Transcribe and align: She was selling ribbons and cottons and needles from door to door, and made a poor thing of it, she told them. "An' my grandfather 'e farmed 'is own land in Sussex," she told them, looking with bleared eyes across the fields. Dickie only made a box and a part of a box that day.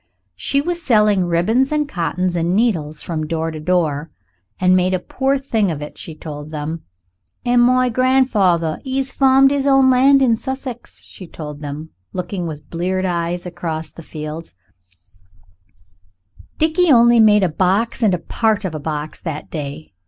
She 0.33 0.61
was 0.61 0.81
selling 0.81 1.25
ribbons 1.27 1.71
and 1.71 1.87
cottons 1.87 2.35
and 2.35 2.55
needles 2.55 3.03
from 3.03 3.27
door 3.27 3.51
to 3.51 3.59
door, 3.59 4.09
and 4.59 4.75
made 4.75 4.95
a 4.95 4.99
poor 4.99 5.37
thing 5.37 5.69
of 5.69 5.83
it, 5.83 5.95
she 5.95 6.15
told 6.15 6.49
them. 6.49 6.81
"An' 7.45 7.59
my 7.59 7.87
grandfather 7.89 8.81
'e 8.83 9.03
farmed 9.03 9.51
'is 9.51 9.67
own 9.67 9.91
land 9.91 10.23
in 10.23 10.35
Sussex," 10.37 11.03
she 11.03 11.27
told 11.27 11.59
them, 11.59 11.91
looking 12.13 12.47
with 12.47 12.67
bleared 12.67 13.05
eyes 13.05 13.45
across 13.45 13.91
the 13.91 14.01
fields. 14.01 14.55
Dickie 16.57 16.91
only 16.91 17.19
made 17.19 17.43
a 17.43 17.47
box 17.47 18.01
and 18.01 18.15
a 18.15 18.17
part 18.17 18.65
of 18.65 18.73
a 18.73 18.79
box 18.79 19.21
that 19.21 19.51
day. 19.51 19.93